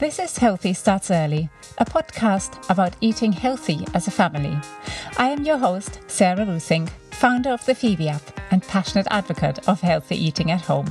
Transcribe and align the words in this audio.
This 0.00 0.18
is 0.18 0.38
Healthy 0.38 0.72
Starts 0.72 1.10
Early, 1.10 1.50
a 1.76 1.84
podcast 1.84 2.70
about 2.70 2.96
eating 3.02 3.32
healthy 3.32 3.86
as 3.92 4.06
a 4.06 4.10
family. 4.10 4.58
I 5.18 5.28
am 5.28 5.44
your 5.44 5.58
host, 5.58 6.00
Sarah 6.06 6.46
Rusing, 6.46 6.86
founder 7.10 7.50
of 7.50 7.62
the 7.66 7.74
Phoebe 7.74 8.08
app 8.08 8.22
and 8.50 8.62
passionate 8.62 9.06
advocate 9.10 9.68
of 9.68 9.82
healthy 9.82 10.16
eating 10.16 10.52
at 10.52 10.62
home. 10.62 10.86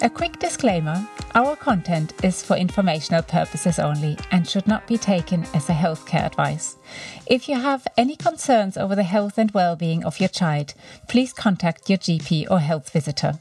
A 0.00 0.08
quick 0.08 0.38
disclaimer 0.38 1.06
our 1.34 1.56
content 1.56 2.14
is 2.24 2.42
for 2.42 2.56
informational 2.56 3.22
purposes 3.22 3.78
only 3.78 4.16
and 4.30 4.48
should 4.48 4.66
not 4.66 4.86
be 4.86 4.96
taken 4.96 5.44
as 5.52 5.68
a 5.68 5.74
healthcare 5.74 6.24
advice. 6.24 6.78
If 7.26 7.50
you 7.50 7.56
have 7.56 7.86
any 7.98 8.16
concerns 8.16 8.78
over 8.78 8.94
the 8.96 9.02
health 9.02 9.36
and 9.36 9.50
well 9.50 9.76
being 9.76 10.04
of 10.04 10.20
your 10.20 10.30
child, 10.30 10.72
please 11.06 11.34
contact 11.34 11.90
your 11.90 11.98
GP 11.98 12.50
or 12.50 12.60
health 12.60 12.88
visitor. 12.94 13.38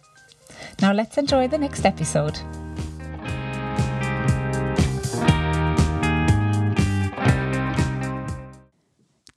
Now 0.82 0.92
let's 0.92 1.18
enjoy 1.18 1.48
the 1.48 1.58
next 1.58 1.86
episode. 1.86 2.38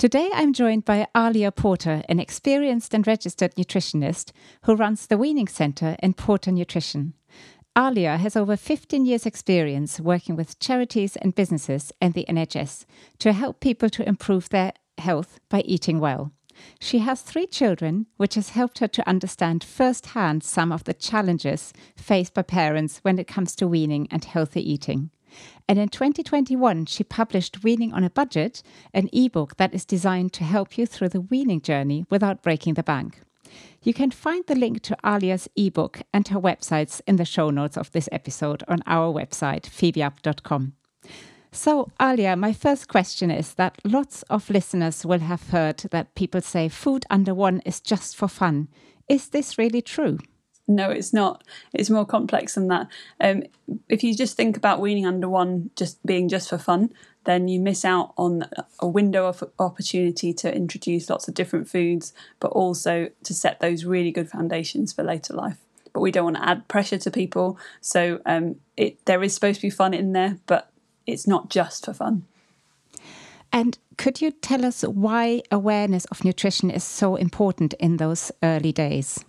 Today 0.04 0.28
I'm 0.34 0.52
joined 0.52 0.84
by 0.84 1.06
Aliya 1.14 1.56
Porter, 1.56 2.02
an 2.10 2.20
experienced 2.20 2.92
and 2.92 3.06
registered 3.06 3.54
nutritionist 3.54 4.32
who 4.64 4.76
runs 4.76 5.06
the 5.06 5.16
Weaning 5.16 5.48
Centre 5.48 5.96
in 6.02 6.12
Porter 6.12 6.52
Nutrition. 6.52 7.14
Aliya 7.74 8.18
has 8.18 8.36
over 8.36 8.54
15 8.54 9.06
years' 9.06 9.24
experience 9.24 9.98
working 9.98 10.36
with 10.36 10.58
charities 10.58 11.16
and 11.16 11.34
businesses 11.34 11.90
and 12.02 12.12
the 12.12 12.26
NHS 12.28 12.84
to 13.20 13.32
help 13.32 13.60
people 13.60 13.88
to 13.88 14.06
improve 14.06 14.50
their 14.50 14.74
health 14.98 15.40
by 15.48 15.62
eating 15.62 16.00
well. 16.00 16.32
She 16.78 16.98
has 16.98 17.22
three 17.22 17.46
children, 17.46 18.04
which 18.18 18.34
has 18.34 18.50
helped 18.50 18.80
her 18.80 18.88
to 18.88 19.08
understand 19.08 19.64
firsthand 19.64 20.44
some 20.44 20.70
of 20.70 20.84
the 20.84 20.92
challenges 20.92 21.72
faced 21.96 22.34
by 22.34 22.42
parents 22.42 22.98
when 22.98 23.18
it 23.18 23.26
comes 23.26 23.56
to 23.56 23.66
weaning 23.66 24.06
and 24.10 24.22
healthy 24.22 24.70
eating. 24.70 25.08
And 25.68 25.78
in 25.78 25.88
2021, 25.88 26.86
she 26.86 27.04
published 27.04 27.62
Weaning 27.62 27.92
on 27.92 28.04
a 28.04 28.10
Budget, 28.10 28.62
an 28.92 29.08
ebook 29.12 29.56
that 29.56 29.74
is 29.74 29.84
designed 29.84 30.32
to 30.34 30.44
help 30.44 30.76
you 30.76 30.86
through 30.86 31.10
the 31.10 31.20
weaning 31.20 31.60
journey 31.60 32.04
without 32.10 32.42
breaking 32.42 32.74
the 32.74 32.82
bank. 32.82 33.20
You 33.82 33.92
can 33.92 34.10
find 34.10 34.44
the 34.46 34.54
link 34.54 34.82
to 34.82 34.96
Aliya's 35.04 35.48
ebook 35.56 36.02
and 36.12 36.26
her 36.28 36.40
websites 36.40 37.00
in 37.06 37.16
the 37.16 37.24
show 37.24 37.50
notes 37.50 37.76
of 37.76 37.92
this 37.92 38.08
episode 38.10 38.62
on 38.66 38.80
our 38.86 39.12
website, 39.12 39.64
phoebeup.com. 39.64 40.72
So, 41.52 41.92
Aliya, 42.00 42.36
my 42.36 42.52
first 42.52 42.88
question 42.88 43.30
is 43.30 43.54
that 43.54 43.78
lots 43.84 44.22
of 44.24 44.50
listeners 44.50 45.06
will 45.06 45.20
have 45.20 45.50
heard 45.50 45.78
that 45.92 46.14
people 46.16 46.40
say 46.40 46.68
food 46.68 47.04
under 47.10 47.32
one 47.32 47.60
is 47.64 47.80
just 47.80 48.16
for 48.16 48.26
fun. 48.26 48.68
Is 49.08 49.28
this 49.28 49.56
really 49.56 49.80
true? 49.80 50.18
No, 50.66 50.90
it's 50.90 51.12
not. 51.12 51.44
It's 51.72 51.90
more 51.90 52.06
complex 52.06 52.54
than 52.54 52.68
that. 52.68 52.88
Um, 53.20 53.44
if 53.88 54.02
you 54.02 54.14
just 54.14 54.36
think 54.36 54.56
about 54.56 54.80
weaning 54.80 55.06
under 55.06 55.28
one 55.28 55.70
just 55.76 56.04
being 56.06 56.28
just 56.28 56.48
for 56.48 56.58
fun, 56.58 56.92
then 57.24 57.48
you 57.48 57.60
miss 57.60 57.84
out 57.84 58.12
on 58.16 58.48
a 58.80 58.86
window 58.86 59.26
of 59.26 59.44
opportunity 59.58 60.32
to 60.32 60.54
introduce 60.54 61.10
lots 61.10 61.28
of 61.28 61.34
different 61.34 61.68
foods, 61.68 62.12
but 62.40 62.48
also 62.48 63.10
to 63.24 63.34
set 63.34 63.60
those 63.60 63.84
really 63.84 64.10
good 64.10 64.30
foundations 64.30 64.92
for 64.92 65.02
later 65.02 65.34
life. 65.34 65.58
But 65.92 66.00
we 66.00 66.10
don't 66.10 66.24
want 66.24 66.36
to 66.36 66.48
add 66.48 66.66
pressure 66.66 66.98
to 66.98 67.10
people, 67.10 67.58
so 67.80 68.20
um, 68.26 68.56
it 68.76 69.04
there 69.04 69.22
is 69.22 69.34
supposed 69.34 69.60
to 69.60 69.66
be 69.66 69.70
fun 69.70 69.94
in 69.94 70.12
there, 70.12 70.38
but 70.46 70.70
it's 71.06 71.26
not 71.26 71.50
just 71.50 71.84
for 71.84 71.92
fun. 71.92 72.24
And 73.52 73.78
could 73.96 74.20
you 74.20 74.32
tell 74.32 74.64
us 74.64 74.82
why 74.82 75.42
awareness 75.52 76.04
of 76.06 76.24
nutrition 76.24 76.70
is 76.70 76.82
so 76.82 77.14
important 77.14 77.74
in 77.74 77.98
those 77.98 78.32
early 78.42 78.72
days? 78.72 79.24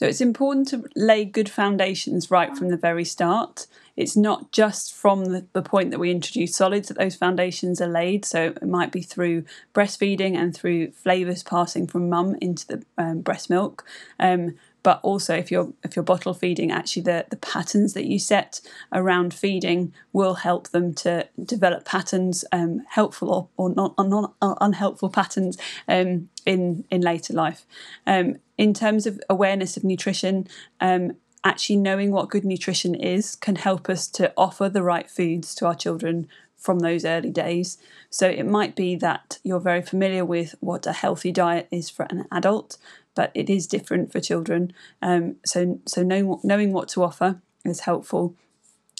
So 0.00 0.06
it's 0.06 0.22
important 0.22 0.66
to 0.68 0.88
lay 0.96 1.26
good 1.26 1.50
foundations 1.50 2.30
right 2.30 2.56
from 2.56 2.70
the 2.70 2.78
very 2.78 3.04
start. 3.04 3.66
It's 3.96 4.16
not 4.16 4.50
just 4.50 4.94
from 4.94 5.44
the, 5.52 5.60
point 5.60 5.90
that 5.90 6.00
we 6.00 6.10
introduce 6.10 6.56
solids 6.56 6.88
that 6.88 6.96
those 6.96 7.16
foundations 7.16 7.82
are 7.82 7.86
laid. 7.86 8.24
So 8.24 8.44
it 8.44 8.66
might 8.66 8.92
be 8.92 9.02
through 9.02 9.44
breastfeeding 9.74 10.38
and 10.38 10.56
through 10.56 10.92
flavours 10.92 11.42
passing 11.42 11.86
from 11.86 12.08
mum 12.08 12.34
into 12.40 12.66
the 12.66 12.82
um, 12.96 13.20
breast 13.20 13.50
milk. 13.50 13.84
Um, 14.18 14.54
but 14.82 15.00
also 15.02 15.34
if 15.34 15.50
you're 15.50 15.72
if 15.84 15.96
you're 15.96 16.02
bottle 16.02 16.34
feeding 16.34 16.70
actually 16.70 17.02
the, 17.02 17.26
the 17.30 17.36
patterns 17.36 17.94
that 17.94 18.06
you 18.06 18.18
set 18.18 18.60
around 18.92 19.34
feeding 19.34 19.92
will 20.12 20.34
help 20.34 20.68
them 20.68 20.94
to 20.94 21.26
develop 21.42 21.84
patterns 21.84 22.44
um, 22.52 22.84
helpful 22.88 23.30
or, 23.30 23.48
or 23.56 23.74
not, 23.74 23.94
or 23.98 24.04
not 24.04 24.34
unhelpful 24.40 25.10
patterns 25.10 25.56
um, 25.88 26.28
in 26.46 26.84
in 26.90 27.00
later 27.00 27.32
life 27.32 27.64
um, 28.06 28.36
in 28.56 28.74
terms 28.74 29.06
of 29.06 29.20
awareness 29.28 29.76
of 29.76 29.84
nutrition 29.84 30.46
um, 30.80 31.12
actually 31.44 31.76
knowing 31.76 32.10
what 32.10 32.28
good 32.28 32.44
nutrition 32.44 32.94
is 32.94 33.34
can 33.34 33.56
help 33.56 33.88
us 33.88 34.06
to 34.06 34.32
offer 34.36 34.68
the 34.68 34.82
right 34.82 35.10
foods 35.10 35.54
to 35.54 35.66
our 35.66 35.74
children 35.74 36.28
from 36.60 36.80
those 36.80 37.04
early 37.04 37.30
days. 37.30 37.78
So 38.10 38.28
it 38.28 38.44
might 38.44 38.76
be 38.76 38.94
that 38.96 39.38
you're 39.42 39.60
very 39.60 39.82
familiar 39.82 40.24
with 40.24 40.54
what 40.60 40.86
a 40.86 40.92
healthy 40.92 41.32
diet 41.32 41.66
is 41.70 41.88
for 41.88 42.06
an 42.10 42.26
adult, 42.30 42.76
but 43.20 43.30
it 43.34 43.50
is 43.50 43.66
different 43.66 44.10
for 44.10 44.18
children. 44.18 44.72
Um, 45.02 45.36
so 45.44 45.78
so 45.84 46.02
knowing, 46.02 46.40
knowing 46.42 46.72
what 46.72 46.88
to 46.88 47.02
offer 47.02 47.42
is 47.66 47.80
helpful. 47.80 48.34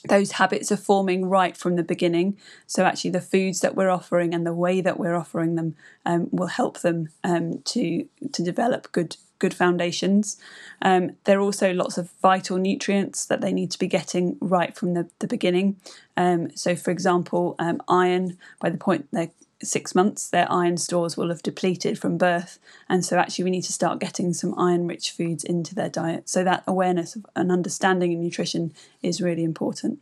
Those 0.06 0.32
habits 0.32 0.70
are 0.70 0.76
forming 0.76 1.24
right 1.24 1.56
from 1.56 1.76
the 1.76 1.82
beginning. 1.82 2.36
So 2.66 2.84
actually, 2.84 3.12
the 3.12 3.22
foods 3.22 3.60
that 3.60 3.74
we're 3.74 3.88
offering 3.88 4.34
and 4.34 4.46
the 4.46 4.52
way 4.52 4.82
that 4.82 5.00
we're 5.00 5.16
offering 5.16 5.54
them 5.54 5.74
um, 6.04 6.28
will 6.32 6.48
help 6.48 6.80
them 6.80 7.08
um, 7.24 7.62
to 7.72 8.06
to 8.30 8.42
develop 8.42 8.92
good 8.92 9.16
good 9.38 9.54
foundations. 9.54 10.36
Um, 10.82 11.12
there 11.24 11.38
are 11.38 11.46
also 11.48 11.72
lots 11.72 11.96
of 11.96 12.10
vital 12.20 12.58
nutrients 12.58 13.24
that 13.24 13.40
they 13.40 13.54
need 13.54 13.70
to 13.70 13.78
be 13.78 13.86
getting 13.86 14.36
right 14.42 14.76
from 14.76 14.92
the, 14.92 15.08
the 15.20 15.26
beginning. 15.26 15.76
Um, 16.14 16.54
so, 16.54 16.76
for 16.76 16.90
example, 16.90 17.54
um, 17.58 17.80
iron, 17.88 18.36
by 18.60 18.68
the 18.68 18.76
point 18.76 19.08
they're 19.12 19.32
six 19.62 19.94
months, 19.94 20.28
their 20.28 20.50
iron 20.50 20.76
stores 20.76 21.16
will 21.16 21.28
have 21.28 21.42
depleted 21.42 21.98
from 21.98 22.18
birth. 22.18 22.58
And 22.88 23.04
so, 23.04 23.18
actually, 23.18 23.44
we 23.44 23.50
need 23.50 23.64
to 23.64 23.72
start 23.72 24.00
getting 24.00 24.32
some 24.32 24.58
iron 24.58 24.86
rich 24.86 25.10
foods 25.10 25.44
into 25.44 25.74
their 25.74 25.88
diet. 25.88 26.28
So, 26.28 26.44
that 26.44 26.64
awareness 26.66 27.16
of 27.16 27.26
and 27.36 27.52
understanding 27.52 28.14
of 28.14 28.20
nutrition 28.20 28.72
is 29.02 29.20
really 29.20 29.44
important. 29.44 30.00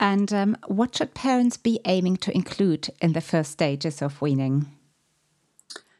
And 0.00 0.32
um, 0.32 0.56
what 0.66 0.96
should 0.96 1.14
parents 1.14 1.56
be 1.56 1.80
aiming 1.84 2.16
to 2.18 2.34
include 2.34 2.90
in 3.00 3.12
the 3.12 3.20
first 3.20 3.52
stages 3.52 4.02
of 4.02 4.20
weaning? 4.20 4.66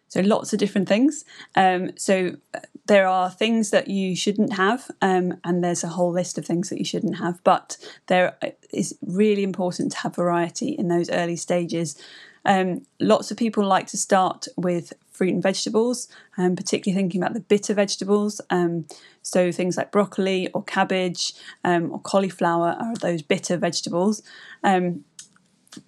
So, 0.09 0.21
lots 0.21 0.53
of 0.53 0.59
different 0.59 0.88
things. 0.88 1.25
Um, 1.55 1.93
so, 1.97 2.37
there 2.87 3.06
are 3.06 3.31
things 3.31 3.71
that 3.71 3.88
you 3.88 4.16
shouldn't 4.16 4.55
have, 4.55 4.91
um, 5.00 5.38
and 5.44 5.62
there's 5.62 5.84
a 5.84 5.88
whole 5.88 6.12
list 6.12 6.37
of 6.37 6.44
things 6.44 6.69
that 6.71 6.78
you 6.78 6.84
shouldn't 6.84 7.19
have, 7.19 7.43
but 7.44 7.77
there 8.09 8.37
is 8.72 8.99
really 9.03 9.43
important 9.43 9.93
to 9.93 9.99
have 9.99 10.16
variety 10.16 10.71
in 10.71 10.88
those 10.88 11.09
early 11.11 11.37
stages 11.37 11.97
um, 12.45 12.87
lots 13.01 13.31
of 13.31 13.37
people 13.37 13.65
like 13.65 13.87
to 13.89 13.97
start 13.97 14.47
with 14.57 14.93
fruit 15.11 15.35
and 15.35 15.43
vegetables, 15.43 16.09
um, 16.37 16.57
particularly 16.57 17.01
thinking 17.01 17.23
about 17.23 17.35
the 17.35 17.41
bitter 17.41 17.75
vegetables. 17.75 18.41
Um, 18.51 18.87
so 19.23 19.53
things 19.53 19.77
like 19.77 19.93
broccoli 19.93 20.49
or 20.53 20.63
cabbage 20.65 21.35
um, 21.65 21.93
or 21.93 22.01
cauliflower 22.01 22.77
are 22.81 22.95
those 22.97 23.23
bitter 23.23 23.57
vegetables. 23.57 24.23
Um, 24.65 25.05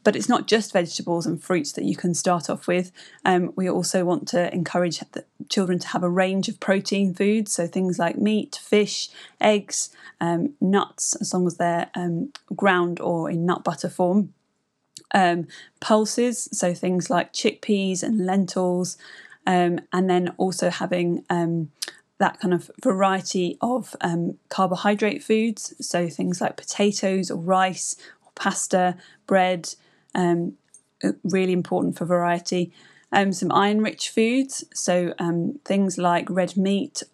but 0.03 0.17
it's 0.17 0.31
not 0.31 0.47
just 0.47 0.73
vegetables 0.73 1.27
and 1.27 1.43
fruits 1.43 1.73
that 1.73 1.85
you 1.85 1.95
can 1.95 2.15
start 2.15 2.49
off 2.49 2.67
with. 2.67 2.91
Um, 3.27 3.53
we 3.55 3.69
also 3.69 4.03
want 4.03 4.27
to 4.29 4.53
encourage 4.55 5.03
children 5.51 5.79
to 5.79 5.89
have 5.89 6.03
a 6.03 6.09
range 6.09 6.49
of 6.49 6.59
protein 6.59 7.13
foods, 7.13 7.53
so 7.53 7.67
things 7.67 7.99
like 7.99 8.17
meat, 8.17 8.59
fish, 8.63 9.11
eggs, 9.43 9.91
nuts, 10.59 11.17
as 11.21 11.35
long 11.35 11.47
as 11.47 11.59
they're 11.59 11.91
ground 12.57 12.99
or 12.99 13.29
in 13.29 13.45
nut 13.45 13.63
butter 13.63 13.91
form 13.91 14.33
um, 15.15 15.47
pulses, 15.81 16.49
so 16.53 16.75
things 16.75 17.09
like 17.09 17.33
chickpeas 17.33 18.03
and 18.03 18.27
lentils, 18.27 18.99
um, 19.47 19.81
and 19.93 20.11
then 20.11 20.35
also 20.37 20.69
having 20.69 21.25
um, 21.31 21.71
that 22.19 22.41
kind 22.41 22.53
of 22.53 22.71
variety 22.83 23.57
of 23.61 23.95
um, 24.01 24.39
carbohydrate 24.49 25.23
foods, 25.23 25.75
so 25.81 26.09
things 26.09 26.41
like 26.41 26.57
potatoes 26.57 27.31
or 27.31 27.39
rice 27.39 27.97
or 28.27 28.33
pasta, 28.35 28.97
bread, 29.27 29.75
um, 30.15 30.55
uh, 31.03 31.13
really 31.23 31.53
important 31.53 31.97
for 31.97 32.05
variety. 32.05 32.73
Um, 33.13 33.33
some 33.33 33.53
iron 33.53 33.81
rich 33.81 34.11
foods, 34.11 34.65
so 34.75 35.15
things 35.65 35.99
like 35.99 36.29
red 36.29 36.57
meat 36.57 37.05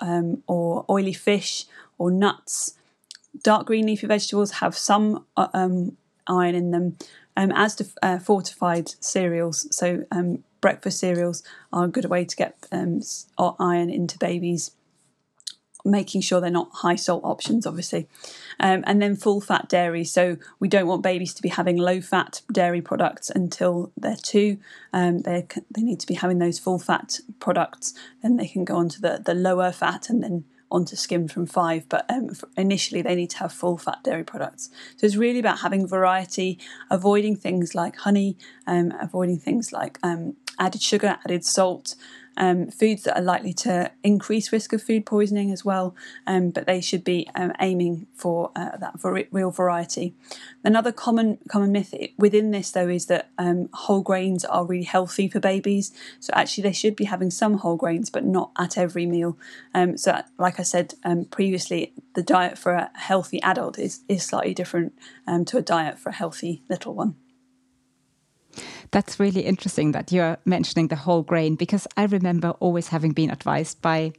or 0.47 0.87
oily 0.89 1.13
fish 1.13 1.67
or 1.99 2.11
nuts. 2.11 2.75
Dark 3.43 3.67
green 3.67 3.85
leafy 3.85 4.07
vegetables 4.07 4.53
have 4.53 4.75
some 4.79 5.27
uh, 5.37 5.49
iron 6.27 6.55
in 6.55 6.71
them, 6.71 6.97
um, 7.37 7.53
as 7.53 7.75
to 7.77 7.87
uh, 8.03 8.19
fortified 8.19 8.91
cereals. 9.01 9.67
So 9.75 10.05
um, 10.11 10.45
breakfast 10.61 10.99
cereals 10.99 11.43
are 11.73 11.85
a 11.85 11.89
good 11.89 12.07
way 12.07 12.25
to 12.25 12.37
get 12.37 12.57
um, 12.73 13.01
iron 13.59 13.91
into 13.91 14.19
babies. 14.19 14.73
Making 15.83 16.21
sure 16.21 16.43
they're 16.43 16.51
not 16.51 16.69
high 16.73 16.97
salt 16.97 17.25
options, 17.25 17.67
obviously, 17.67 18.07
um, 18.59 18.85
and 18.87 19.01
then 19.01 19.17
full 19.17 19.41
fat 19.41 19.67
dairy. 19.71 20.05
So 20.05 20.37
we 20.59 20.69
don't 20.69 20.87
want 20.87 21.03
babies 21.03 21.33
to 21.33 21.43
be 21.43 21.49
having 21.49 21.79
low 21.79 22.03
fat 22.03 22.43
dairy 22.53 22.83
products 22.83 23.31
until 23.31 23.91
they're 23.97 24.15
two. 24.15 24.59
Um, 24.93 25.21
they 25.21 25.47
they 25.75 25.81
need 25.81 25.99
to 26.01 26.07
be 26.07 26.15
having 26.15 26.39
those 26.39 26.59
full 26.59 26.79
fat 26.79 27.21
products, 27.39 27.95
then 28.23 28.37
they 28.37 28.47
can 28.47 28.67
go 28.67 28.77
on 28.77 28.91
to 28.91 29.01
the 29.01 29.23
the 29.25 29.33
lower 29.33 29.73
fat, 29.73 30.11
and 30.11 30.23
then 30.23 30.45
onto 30.71 30.97
skim 30.97 31.29
from 31.29 31.47
five, 31.47 31.89
but 31.89 32.05
um, 32.11 32.31
initially 32.57 33.03
they 33.03 33.15
need 33.15 33.31
to 33.31 33.39
have 33.39 33.53
full 33.53 33.77
fat 33.77 33.99
dairy 34.05 34.25
products. 34.25 34.71
So 34.97 35.07
it's 35.07 35.17
really 35.17 35.39
about 35.39 35.61
having 35.61 35.87
variety, 35.87 36.59
avoiding 36.91 37.37
things 37.37 37.75
like 37.75 37.97
honey, 37.97 38.37
um, 38.67 38.93
avoiding 39.01 39.39
things 39.39 39.73
like 39.73 39.99
um, 40.03 40.37
added 40.59 40.83
sugar, 40.83 41.19
added 41.25 41.45
salt, 41.45 41.95
um, 42.41 42.71
foods 42.71 43.03
that 43.05 43.17
are 43.17 43.23
likely 43.23 43.53
to 43.53 43.93
increase 44.03 44.51
risk 44.51 44.73
of 44.73 44.83
food 44.83 45.05
poisoning 45.05 45.53
as 45.53 45.63
well, 45.63 45.95
um, 46.27 46.51
but 46.51 46.67
they 46.67 46.81
should 46.81 47.05
be 47.05 47.29
um, 47.35 47.53
aiming 47.61 48.07
for 48.15 48.51
uh, 48.57 48.79
that 48.79 48.95
real 49.31 49.51
variety. 49.51 50.15
Another 50.65 50.91
common 50.91 51.39
common 51.49 51.71
myth 51.71 51.95
within 52.17 52.51
this 52.51 52.71
though 52.71 52.89
is 52.89 53.07
that 53.07 53.29
um, 53.39 53.69
whole 53.75 54.01
grains 54.01 54.45
are 54.47 54.65
really 54.65 54.85
healthy 54.85 55.29
for 55.29 55.39
babies. 55.39 55.93
So 56.19 56.33
actually 56.35 56.63
they 56.63 56.73
should 56.73 56.97
be 56.97 57.05
having 57.05 57.31
some 57.31 57.59
whole 57.59 57.77
grains, 57.77 58.09
but 58.09 58.25
not 58.25 58.51
at 58.59 58.79
every 58.79 59.05
meal. 59.05 59.37
Um, 59.75 59.99
so 59.99 60.23
like 60.39 60.59
I 60.59 60.63
said 60.63 60.95
previously, 61.31 61.93
the 62.15 62.23
diet 62.23 62.57
for 62.57 62.73
a 62.73 62.91
healthy 62.95 63.41
adult 63.43 63.79
is 63.79 64.01
is 64.09 64.25
slightly 64.25 64.55
different 64.55 64.95
to 65.47 65.59
a 65.59 65.63
diet 65.63 65.99
for 65.99 66.09
a 66.09 66.15
healthy 66.15 66.63
little 66.71 66.95
one. 66.95 67.17
That's 68.93 69.21
really 69.21 69.43
interesting 69.43 69.93
that 69.93 70.11
you're 70.11 70.39
mentioning 70.45 70.89
the 70.89 70.97
whole 70.97 71.23
grain 71.23 71.55
because 71.55 71.87
I 71.97 72.05
remember 72.07 72.51
always 72.61 72.89
having 72.89 73.13
been 73.13 73.31
advised 73.31 73.81
by 73.81 74.13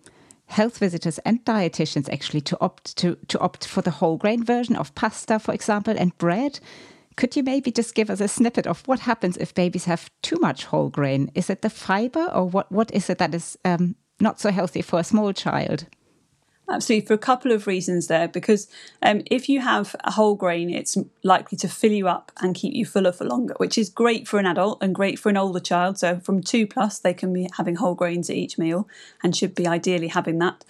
health 0.46 0.78
visitors 0.78 1.18
and 1.20 1.44
dietitians 1.46 2.12
actually 2.12 2.42
to 2.42 2.58
opt 2.62 2.96
to, 2.98 3.18
to 3.28 3.40
opt 3.40 3.66
for 3.66 3.82
the 3.82 3.92
whole 3.92 4.18
grain 4.18 4.44
version 4.44 4.76
of 4.76 4.94
pasta, 4.96 5.40
for 5.40 5.54
example, 5.54 5.96
and 5.98 6.18
bread. 6.18 6.60
Could 7.18 7.36
you 7.36 7.44
maybe 7.44 7.72
just 7.72 7.96
give 7.96 8.10
us 8.10 8.22
a 8.22 8.28
snippet 8.28 8.66
of 8.66 8.88
what 8.88 9.00
happens 9.00 9.36
if 9.38 9.54
babies 9.54 9.86
have 9.86 10.10
too 10.22 10.38
much 10.40 10.66
whole 10.66 10.90
grain? 10.90 11.30
Is 11.36 11.50
it 11.50 11.62
the 11.62 11.70
fiber, 11.70 12.26
or 12.34 12.46
what? 12.48 12.72
What 12.72 12.92
is 12.94 13.10
it 13.10 13.18
that 13.18 13.36
is 13.36 13.58
um, 13.66 13.96
not 14.22 14.40
so 14.40 14.52
healthy 14.52 14.82
for 14.82 15.00
a 15.00 15.04
small 15.04 15.34
child? 15.34 15.86
Absolutely, 16.72 17.06
for 17.06 17.14
a 17.14 17.18
couple 17.18 17.52
of 17.52 17.68
reasons 17.68 18.08
there. 18.08 18.30
Because 18.30 18.68
um, 19.02 19.24
if 19.26 19.50
you 19.50 19.60
have 19.60 19.94
a 20.06 20.12
whole 20.12 20.36
grain, 20.36 20.70
it's 20.70 20.98
likely 21.22 21.58
to 21.58 21.68
fill 21.68 21.92
you 21.92 22.08
up 22.08 22.32
and 22.42 22.56
keep 22.56 22.74
you 22.74 22.86
fuller 22.86 23.12
for 23.12 23.26
longer, 23.26 23.56
which 23.58 23.78
is 23.78 23.90
great 23.90 24.28
for 24.28 24.40
an 24.40 24.46
adult 24.46 24.82
and 24.82 24.96
great 24.96 25.20
for 25.20 25.30
an 25.30 25.38
older 25.38 25.60
child. 25.60 25.98
So 25.98 26.20
from 26.20 26.42
two 26.42 26.66
plus, 26.66 26.98
they 26.98 27.14
can 27.14 27.34
be 27.34 27.50
having 27.58 27.76
whole 27.76 27.94
grains 27.94 28.30
at 28.30 28.38
each 28.38 28.58
meal 28.58 28.88
and 29.22 29.36
should 29.36 29.54
be 29.54 29.68
ideally 29.68 30.08
having 30.08 30.40
that. 30.40 30.64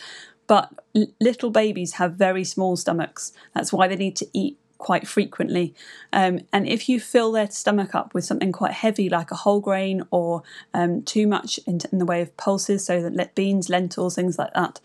But 0.48 0.74
little 1.20 1.52
babies 1.52 1.94
have 1.94 2.16
very 2.16 2.44
small 2.44 2.76
stomachs. 2.76 3.32
That's 3.54 3.72
why 3.72 3.88
they 3.88 3.96
need 3.96 4.16
to 4.18 4.28
eat 4.34 4.58
quite 4.80 5.08
frequently. 5.08 5.76
Um, 6.12 6.40
and 6.52 6.68
if 6.68 6.90
you 6.90 7.00
fill 7.00 7.32
their 7.32 7.50
stomach 7.52 7.94
up 7.94 8.16
with 8.16 8.26
something 8.26 8.52
quite 8.52 8.74
heavy, 8.74 9.08
like 9.08 9.30
a 9.30 9.36
whole 9.36 9.60
grain, 9.60 10.02
or 10.10 10.42
um, 10.74 11.04
too 11.04 11.28
much 11.28 11.60
in, 11.68 11.80
in, 11.92 12.00
the 12.00 12.06
way 12.06 12.22
of 12.22 12.36
pulses, 12.36 12.84
so 12.84 13.08
that 13.08 13.36
beans, 13.36 13.70
lentils, 13.70 14.16
things 14.16 14.40
like 14.40 14.54
that, 14.56 14.80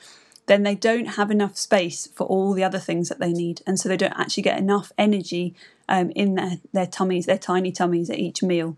then 0.46 0.62
they 0.62 0.74
don't 0.74 1.06
have 1.06 1.30
enough 1.30 1.56
space 1.56 2.06
for 2.14 2.24
all 2.26 2.52
the 2.52 2.64
other 2.64 2.78
things 2.78 3.08
that 3.08 3.18
they 3.18 3.32
need. 3.32 3.62
And 3.66 3.78
so 3.78 3.88
they 3.88 3.96
don't 3.96 4.18
actually 4.18 4.44
get 4.44 4.58
enough 4.58 4.92
energy 4.96 5.54
um, 5.88 6.10
in 6.10 6.34
their, 6.34 6.58
their 6.72 6.86
tummies, 6.86 7.26
their 7.26 7.38
tiny 7.38 7.72
tummies 7.72 8.10
at 8.10 8.18
each 8.18 8.42
meal. 8.42 8.76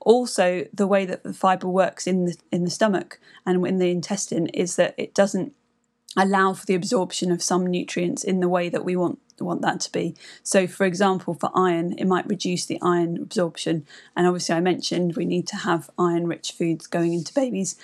Also, 0.00 0.66
the 0.72 0.86
way 0.86 1.06
that 1.06 1.22
the 1.22 1.32
fibre 1.32 1.68
works 1.68 2.06
in 2.06 2.26
the 2.26 2.36
in 2.52 2.64
the 2.64 2.70
stomach 2.70 3.18
and 3.46 3.66
in 3.66 3.78
the 3.78 3.90
intestine 3.90 4.48
is 4.48 4.76
that 4.76 4.94
it 4.98 5.14
doesn't 5.14 5.54
allow 6.16 6.52
for 6.52 6.66
the 6.66 6.74
absorption 6.74 7.32
of 7.32 7.42
some 7.42 7.66
nutrients 7.66 8.22
in 8.22 8.40
the 8.40 8.48
way 8.48 8.68
that 8.68 8.84
we 8.84 8.94
want 8.94 9.18
want 9.40 9.62
that 9.62 9.80
to 9.80 9.90
be. 9.90 10.14
So, 10.42 10.66
for 10.66 10.84
example, 10.84 11.34
for 11.34 11.50
iron, 11.54 11.94
it 11.98 12.06
might 12.06 12.28
reduce 12.28 12.66
the 12.66 12.78
iron 12.82 13.16
absorption. 13.16 13.86
And 14.14 14.26
obviously, 14.26 14.54
I 14.54 14.60
mentioned 14.60 15.16
we 15.16 15.24
need 15.24 15.46
to 15.48 15.56
have 15.56 15.90
iron 15.98 16.26
rich 16.26 16.52
foods 16.52 16.86
going 16.86 17.14
into 17.14 17.34
babies, 17.34 17.76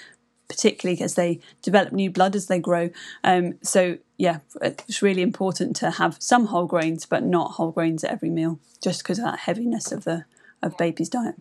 particularly 0.50 1.00
as 1.00 1.14
they 1.14 1.40
develop 1.62 1.92
new 1.92 2.10
blood 2.10 2.36
as 2.36 2.48
they 2.48 2.58
grow. 2.58 2.90
Um, 3.24 3.54
so 3.62 3.98
yeah, 4.18 4.40
it's 4.60 5.00
really 5.00 5.22
important 5.22 5.76
to 5.76 5.92
have 5.92 6.16
some 6.20 6.46
whole 6.46 6.66
grains, 6.66 7.06
but 7.06 7.22
not 7.22 7.52
whole 7.52 7.70
grains 7.70 8.04
at 8.04 8.10
every 8.10 8.28
meal, 8.28 8.58
just 8.82 9.02
because 9.02 9.18
of 9.18 9.24
that 9.24 9.38
heaviness 9.38 9.92
of 9.92 10.04
the 10.04 10.24
of 10.62 10.76
baby's 10.76 11.08
diet. 11.08 11.36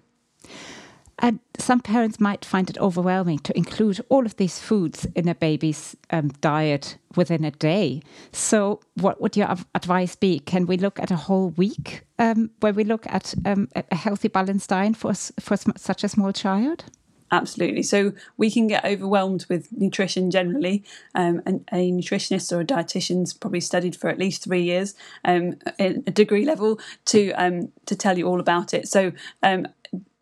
And 1.22 1.42
some 1.58 1.82
parents 1.82 2.22
might 2.22 2.46
find 2.46 2.70
it 2.70 2.78
overwhelming 2.78 3.40
to 3.40 3.58
include 3.58 4.00
all 4.08 4.26
of 4.26 4.38
these 4.38 4.60
foods 4.60 5.06
in 5.16 5.28
a 5.28 5.36
baby's 5.36 5.98
um, 6.12 6.30
diet 6.40 6.98
within 7.18 7.44
a 7.44 7.52
day. 7.52 8.02
So, 8.32 8.80
what 8.94 9.20
would 9.20 9.36
your 9.36 9.50
advice 9.76 10.16
be? 10.16 10.40
Can 10.40 10.66
we 10.66 10.78
look 10.78 10.98
at 11.00 11.12
a 11.12 11.18
whole 11.18 11.50
week 11.50 12.04
um, 12.18 12.52
where 12.62 12.72
we 12.72 12.86
look 12.86 13.06
at 13.08 13.34
um, 13.46 13.68
a 13.76 13.96
healthy, 13.96 14.30
balanced 14.30 14.70
diet 14.70 14.96
for 14.96 15.14
for 15.14 15.58
such 15.76 16.06
a 16.06 16.08
small 16.08 16.32
child? 16.32 16.86
Absolutely. 17.32 17.84
So 17.84 18.14
we 18.38 18.50
can 18.50 18.68
get 18.68 18.84
overwhelmed 18.84 19.46
with 19.50 19.72
nutrition 19.72 20.32
generally, 20.32 20.84
um, 21.14 21.42
and 21.46 21.64
a 21.72 21.92
nutritionist 21.92 22.52
or 22.52 22.62
a 22.62 22.66
dietitian's 22.66 23.34
probably 23.34 23.62
studied 23.62 23.96
for 23.96 24.10
at 24.10 24.18
least 24.18 24.44
three 24.44 24.64
years, 24.64 24.96
um, 25.24 25.56
a 25.80 25.94
degree 25.94 26.46
level, 26.46 26.80
to 27.06 27.32
um, 27.34 27.72
to 27.86 27.96
tell 27.96 28.18
you 28.18 28.28
all 28.28 28.40
about 28.40 28.74
it. 28.74 28.88
So 28.88 29.12
um, 29.44 29.68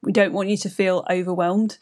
we 0.01 0.11
don't 0.11 0.33
want 0.33 0.49
you 0.49 0.57
to 0.57 0.69
feel 0.69 1.05
overwhelmed. 1.09 1.77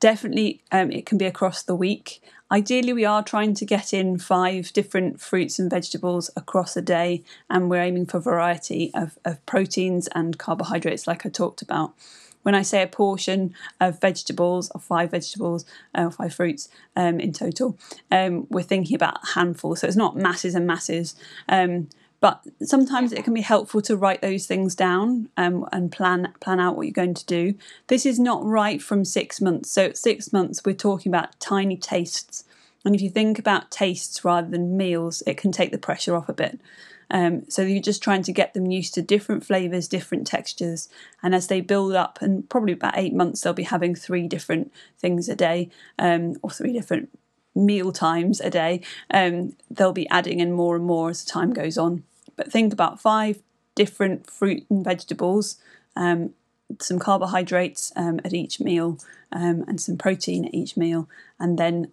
Definitely, 0.00 0.62
um, 0.70 0.92
it 0.92 1.06
can 1.06 1.18
be 1.18 1.26
across 1.26 1.62
the 1.64 1.74
week. 1.74 2.22
Ideally, 2.50 2.92
we 2.92 3.04
are 3.04 3.22
trying 3.22 3.54
to 3.54 3.66
get 3.66 3.92
in 3.92 4.16
five 4.18 4.72
different 4.72 5.20
fruits 5.20 5.58
and 5.58 5.68
vegetables 5.68 6.30
across 6.36 6.76
a 6.76 6.82
day, 6.82 7.24
and 7.50 7.68
we're 7.68 7.82
aiming 7.82 8.06
for 8.06 8.20
variety 8.20 8.92
of, 8.94 9.18
of 9.24 9.44
proteins 9.44 10.08
and 10.14 10.38
carbohydrates, 10.38 11.06
like 11.08 11.26
I 11.26 11.30
talked 11.30 11.62
about 11.62 11.94
when 12.42 12.54
I 12.54 12.62
say 12.62 12.82
a 12.82 12.86
portion 12.86 13.54
of 13.80 14.00
vegetables, 14.00 14.70
or 14.74 14.80
five 14.80 15.10
vegetables, 15.10 15.64
uh, 15.96 16.04
or 16.04 16.10
five 16.10 16.34
fruits 16.34 16.68
um, 16.96 17.20
in 17.20 17.32
total, 17.32 17.78
um, 18.10 18.46
we're 18.50 18.62
thinking 18.62 18.94
about 18.94 19.22
a 19.22 19.26
handful. 19.34 19.76
So 19.76 19.86
it's 19.86 19.96
not 19.96 20.16
masses 20.16 20.54
and 20.54 20.66
masses. 20.66 21.16
Um, 21.48 21.88
but 22.20 22.42
sometimes 22.62 23.12
it 23.12 23.24
can 23.24 23.34
be 23.34 23.42
helpful 23.42 23.80
to 23.82 23.96
write 23.96 24.22
those 24.22 24.46
things 24.46 24.74
down 24.74 25.28
um, 25.36 25.68
and 25.72 25.92
plan 25.92 26.32
plan 26.40 26.58
out 26.58 26.76
what 26.76 26.86
you're 26.86 26.92
going 26.92 27.14
to 27.14 27.26
do. 27.26 27.54
This 27.86 28.04
is 28.04 28.18
not 28.18 28.44
right 28.44 28.82
from 28.82 29.04
six 29.04 29.40
months. 29.40 29.70
So 29.70 29.86
at 29.86 29.98
six 29.98 30.32
months, 30.32 30.62
we're 30.64 30.74
talking 30.74 31.10
about 31.10 31.38
tiny 31.38 31.76
tastes. 31.76 32.44
And 32.84 32.94
if 32.94 33.02
you 33.02 33.10
think 33.10 33.38
about 33.38 33.70
tastes 33.70 34.24
rather 34.24 34.48
than 34.48 34.76
meals, 34.76 35.22
it 35.26 35.36
can 35.36 35.52
take 35.52 35.70
the 35.70 35.78
pressure 35.78 36.16
off 36.16 36.28
a 36.28 36.32
bit. 36.32 36.58
Um, 37.10 37.48
so 37.48 37.62
you're 37.62 37.82
just 37.82 38.02
trying 38.02 38.22
to 38.24 38.32
get 38.32 38.54
them 38.54 38.70
used 38.70 38.94
to 38.94 39.02
different 39.02 39.44
flavors, 39.44 39.88
different 39.88 40.26
textures, 40.26 40.88
and 41.22 41.34
as 41.34 41.46
they 41.46 41.60
build 41.60 41.94
up, 41.94 42.18
and 42.20 42.48
probably 42.48 42.72
about 42.72 42.98
eight 42.98 43.14
months, 43.14 43.40
they'll 43.40 43.52
be 43.52 43.62
having 43.62 43.94
three 43.94 44.28
different 44.28 44.72
things 44.98 45.28
a 45.28 45.36
day, 45.36 45.70
um, 45.98 46.36
or 46.42 46.50
three 46.50 46.72
different 46.72 47.08
meal 47.54 47.92
times 47.92 48.40
a 48.40 48.50
day. 48.50 48.80
Um, 49.10 49.56
they'll 49.70 49.92
be 49.92 50.08
adding 50.10 50.40
in 50.40 50.52
more 50.52 50.76
and 50.76 50.84
more 50.84 51.10
as 51.10 51.24
the 51.24 51.30
time 51.30 51.52
goes 51.52 51.78
on. 51.78 52.04
But 52.36 52.52
think 52.52 52.72
about 52.72 53.00
five 53.00 53.42
different 53.74 54.30
fruit 54.30 54.64
and 54.68 54.84
vegetables, 54.84 55.56
um, 55.96 56.34
some 56.80 56.98
carbohydrates 56.98 57.92
um, 57.96 58.20
at 58.24 58.34
each 58.34 58.60
meal, 58.60 58.98
um, 59.32 59.64
and 59.66 59.80
some 59.80 59.96
protein 59.96 60.44
at 60.44 60.54
each 60.54 60.76
meal, 60.76 61.08
and 61.40 61.58
then 61.58 61.90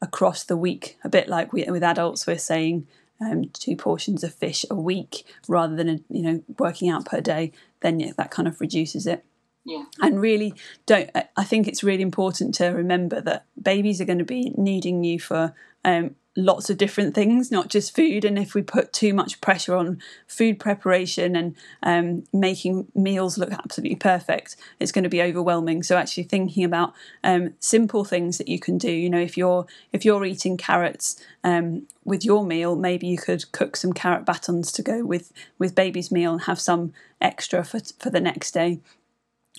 across 0.00 0.44
the 0.44 0.56
week, 0.56 0.96
a 1.04 1.08
bit 1.08 1.28
like 1.28 1.52
we, 1.52 1.64
with 1.64 1.82
adults, 1.82 2.26
we're 2.26 2.38
saying 2.38 2.86
um, 3.20 3.46
two 3.52 3.76
portions 3.76 4.22
of 4.22 4.34
fish 4.34 4.64
a 4.70 4.74
week 4.74 5.24
rather 5.48 5.74
than 5.74 5.88
a, 5.88 5.98
you 6.08 6.22
know 6.22 6.42
working 6.58 6.88
out 6.88 7.04
per 7.04 7.20
day, 7.20 7.52
then 7.80 8.00
yeah, 8.00 8.12
that 8.16 8.30
kind 8.30 8.48
of 8.48 8.60
reduces 8.60 9.06
it. 9.06 9.24
Yeah. 9.64 9.84
And 10.00 10.20
really, 10.20 10.54
don't. 10.86 11.10
I 11.36 11.44
think 11.44 11.68
it's 11.68 11.84
really 11.84 12.02
important 12.02 12.54
to 12.54 12.68
remember 12.68 13.20
that 13.20 13.44
babies 13.60 14.00
are 14.00 14.06
going 14.06 14.18
to 14.18 14.24
be 14.24 14.52
needing 14.56 15.04
you 15.04 15.20
for 15.20 15.54
um, 15.84 16.14
lots 16.38 16.70
of 16.70 16.78
different 16.78 17.16
things, 17.16 17.50
not 17.50 17.68
just 17.68 17.96
food. 17.96 18.24
And 18.24 18.38
if 18.38 18.54
we 18.54 18.62
put 18.62 18.92
too 18.92 19.12
much 19.12 19.40
pressure 19.40 19.74
on 19.74 20.00
food 20.28 20.60
preparation 20.60 21.34
and 21.34 21.56
um, 21.82 22.22
making 22.32 22.86
meals 22.94 23.36
look 23.36 23.50
absolutely 23.50 23.96
perfect, 23.96 24.54
it's 24.78 24.92
going 24.92 25.02
to 25.02 25.10
be 25.10 25.20
overwhelming. 25.20 25.82
So 25.82 25.96
actually 25.96 26.22
thinking 26.22 26.62
about 26.62 26.94
um, 27.24 27.54
simple 27.58 28.04
things 28.04 28.38
that 28.38 28.46
you 28.46 28.60
can 28.60 28.78
do. 28.78 28.90
You 28.90 29.10
know, 29.10 29.20
if 29.20 29.36
you're 29.36 29.66
if 29.92 30.04
you're 30.04 30.24
eating 30.24 30.56
carrots 30.56 31.20
um, 31.42 31.88
with 32.04 32.24
your 32.24 32.46
meal, 32.46 32.76
maybe 32.76 33.08
you 33.08 33.18
could 33.18 33.50
cook 33.50 33.76
some 33.76 33.92
carrot 33.92 34.24
batons 34.24 34.70
to 34.72 34.82
go 34.82 35.04
with 35.04 35.32
with 35.58 35.74
baby's 35.74 36.12
meal 36.12 36.32
and 36.32 36.42
have 36.42 36.60
some 36.60 36.92
extra 37.20 37.64
for 37.64 37.80
for 37.98 38.10
the 38.10 38.20
next 38.20 38.52
day. 38.52 38.78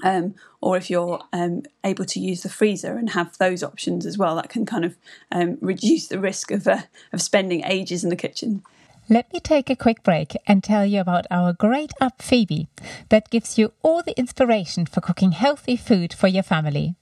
Um, 0.03 0.35
or 0.61 0.77
if 0.77 0.89
you're 0.89 1.19
um, 1.33 1.63
able 1.83 2.05
to 2.05 2.19
use 2.19 2.43
the 2.43 2.49
freezer 2.49 2.97
and 2.97 3.09
have 3.11 3.37
those 3.37 3.63
options 3.63 4.05
as 4.05 4.17
well, 4.17 4.35
that 4.37 4.49
can 4.49 4.65
kind 4.65 4.85
of 4.85 4.95
um, 5.31 5.57
reduce 5.61 6.07
the 6.07 6.19
risk 6.19 6.51
of, 6.51 6.67
uh, 6.67 6.83
of 7.11 7.21
spending 7.21 7.63
ages 7.65 8.03
in 8.03 8.09
the 8.09 8.15
kitchen. 8.15 8.63
Let 9.11 9.33
me 9.33 9.39
take 9.39 9.71
a 9.71 9.75
quick 9.75 10.03
break 10.03 10.37
and 10.45 10.63
tell 10.63 10.85
you 10.85 11.01
about 11.01 11.25
our 11.31 11.51
great 11.51 11.91
app 11.99 12.21
Phoebe 12.21 12.67
that 13.09 13.31
gives 13.31 13.57
you 13.57 13.73
all 13.81 14.03
the 14.03 14.17
inspiration 14.19 14.85
for 14.85 15.01
cooking 15.01 15.31
healthy 15.31 15.75
food 15.75 16.13
for 16.13 16.27
your 16.27 16.43
family. 16.43 16.93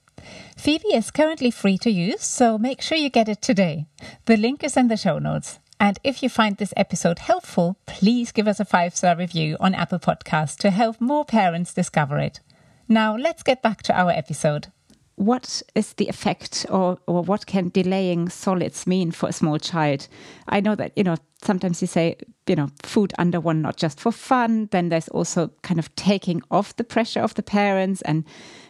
Phoebe 0.56 0.94
is 0.94 1.10
currently 1.10 1.50
free 1.50 1.76
to 1.78 1.90
use, 1.90 2.22
so 2.22 2.56
make 2.56 2.80
sure 2.80 2.96
you 2.96 3.10
get 3.10 3.28
it 3.28 3.42
today. 3.42 3.86
The 4.24 4.38
link 4.38 4.64
is 4.64 4.76
in 4.76 4.88
the 4.88 4.96
show 4.96 5.18
notes. 5.18 5.58
And 5.80 5.98
if 6.02 6.22
you 6.22 6.28
find 6.28 6.56
this 6.56 6.74
episode 6.76 7.20
helpful, 7.20 7.76
please 7.86 8.32
give 8.32 8.48
us 8.48 8.58
a 8.58 8.64
five 8.64 8.96
star 8.96 9.14
review 9.14 9.56
on 9.60 9.74
Apple 9.74 10.00
Podcasts 10.00 10.56
to 10.58 10.70
help 10.70 11.00
more 11.00 11.24
parents 11.24 11.72
discover 11.72 12.18
it. 12.18 12.40
Now, 12.88 13.16
let's 13.16 13.42
get 13.42 13.62
back 13.62 13.82
to 13.82 13.98
our 13.98 14.10
episode. 14.10 14.68
what 15.18 15.62
is 15.74 15.94
the 15.94 16.08
effect 16.08 16.64
or, 16.70 16.96
or 17.06 17.22
what 17.22 17.46
can 17.46 17.70
delaying 17.70 18.28
solids 18.28 18.86
mean 18.86 19.10
for 19.10 19.28
a 19.28 19.32
small 19.32 19.58
child? 19.58 20.06
I 20.48 20.60
know 20.60 20.76
that, 20.76 20.92
you 20.96 21.02
know, 21.02 21.16
sometimes 21.42 21.80
you 21.80 21.88
say, 21.88 22.16
you 22.46 22.54
know, 22.54 22.68
food 22.84 23.12
under 23.18 23.40
one, 23.40 23.60
not 23.60 23.76
just 23.76 23.98
for 23.98 24.12
fun. 24.12 24.68
Then 24.70 24.90
there's 24.90 25.08
also 25.08 25.50
kind 25.62 25.80
of 25.80 25.94
taking 25.96 26.40
off 26.52 26.76
the 26.76 26.84
pressure 26.84 27.20
of 27.20 27.34
the 27.34 27.42
parents. 27.42 28.00
And 28.02 28.24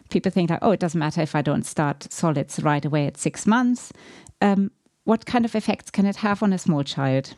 people 0.09 0.33
think 0.33 0.49
like, 0.49 0.61
oh, 0.63 0.71
it 0.71 0.81
doesn't 0.81 0.99
matter 0.99 1.21
if 1.21 1.35
I 1.35 1.43
don't 1.43 1.67
start 1.67 2.11
solids 2.11 2.61
right 2.63 2.85
away 2.85 3.07
at 3.07 3.19
six 3.19 3.47
months. 3.47 3.93
Um, 4.41 4.71
what 5.05 5.27
kind 5.27 5.45
of 5.45 5.55
effects 5.55 5.91
can 5.91 6.07
it 6.07 6.17
have 6.17 6.43
on 6.43 6.55
a 6.55 6.59
small 6.59 6.83
child? 6.83 7.35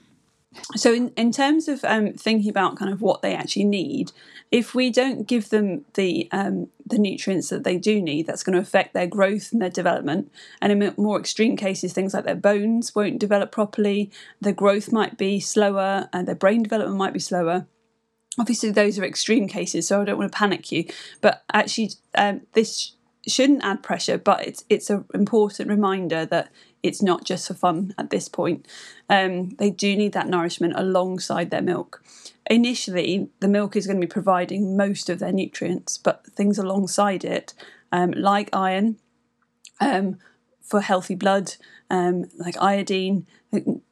So, 0.77 0.93
in, 0.93 1.13
in 1.17 1.31
terms 1.31 1.69
of 1.69 1.85
um, 1.85 2.13
thinking 2.15 2.51
about 2.51 2.77
kind 2.77 2.93
of 2.93 3.01
what 3.01 3.23
they 3.23 3.35
actually 3.35 3.65
need, 3.65 4.11
if 4.51 4.75
we 4.75 4.91
don't 4.91 5.27
give 5.27 5.51
them 5.51 5.85
the 5.95 6.29
um, 6.33 6.69
the 6.85 6.99
nutrients 6.99 7.51
that 7.51 7.63
they 7.63 7.79
do 7.79 8.03
need, 8.03 8.27
that's 8.27 8.43
going 8.43 8.57
to 8.57 8.63
affect 8.63 8.93
their 8.93 9.07
growth 9.07 9.53
and 9.53 9.63
their 9.63 9.71
development. 9.71 10.31
And 10.61 10.73
in 10.73 10.95
more 10.97 11.21
extreme 11.21 11.57
cases, 11.57 11.93
things 11.93 12.15
like 12.15 12.25
their 12.25 12.35
bones 12.35 12.95
won't 12.95 13.21
develop 13.21 13.53
properly, 13.53 14.11
their 14.41 14.53
growth 14.53 14.91
might 14.93 15.17
be 15.17 15.39
slower, 15.39 16.09
and 16.13 16.27
their 16.27 16.35
brain 16.35 16.65
development 16.65 16.99
might 16.99 17.13
be 17.13 17.21
slower. 17.21 17.67
Obviously, 18.39 18.73
those 18.73 18.99
are 18.99 19.05
extreme 19.05 19.47
cases, 19.47 19.87
so 19.87 20.01
I 20.01 20.05
don't 20.05 20.19
want 20.19 20.33
to 20.33 20.39
panic 20.39 20.73
you. 20.73 20.85
But 21.21 21.45
actually, 21.53 21.91
um, 22.17 22.43
this 22.55 22.93
shouldn't 23.27 23.63
add 23.65 23.83
pressure, 23.83 24.19
but 24.19 24.47
it's 24.47 24.65
it's 24.69 24.91
an 24.91 25.05
important 25.15 25.69
reminder 25.69 26.27
that 26.27 26.51
it's 26.83 27.03
not 27.03 27.25
just 27.25 27.49
for 27.49 27.55
fun 27.55 27.95
at 27.99 28.11
this 28.11 28.29
point. 28.29 28.67
Um, 29.09 29.51
they 29.59 29.71
do 29.71 29.97
need 29.97 30.13
that 30.13 30.29
nourishment 30.29 30.75
alongside 30.77 31.51
their 31.51 31.63
milk. 31.63 32.03
Initially, 32.51 33.29
the 33.41 33.49
milk 33.49 33.77
is 33.77 33.87
going 33.87 34.01
to 34.01 34.07
be 34.07 34.11
providing 34.11 34.77
most 34.77 35.09
of 35.11 35.19
their 35.19 35.33
nutrients, 35.33 35.99
but 35.99 36.27
things 36.27 36.59
alongside 36.59 37.25
it, 37.25 37.55
um, 37.93 38.13
like 38.13 38.49
iron, 38.53 38.97
um, 39.81 40.19
for 40.63 40.81
healthy 40.81 41.15
blood, 41.15 41.55
um, 41.91 42.27
like 42.39 42.57
iodine, 42.61 43.27